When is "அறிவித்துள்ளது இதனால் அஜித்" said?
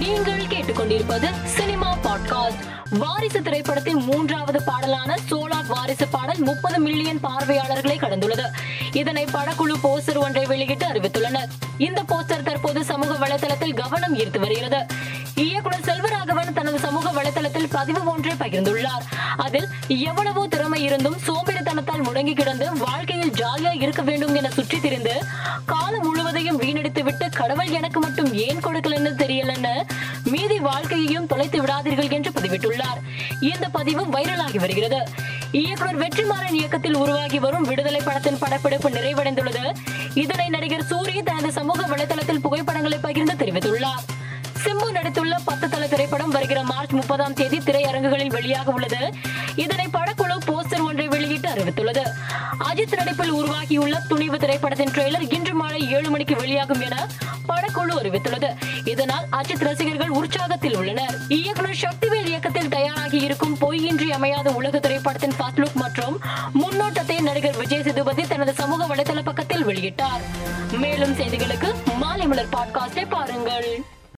58.02-59.64